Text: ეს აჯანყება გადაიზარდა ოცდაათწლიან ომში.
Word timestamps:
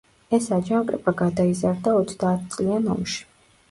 ეს 0.37 0.47
აჯანყება 0.55 1.15
გადაიზარდა 1.21 1.97
ოცდაათწლიან 2.01 2.95
ომში. 2.99 3.27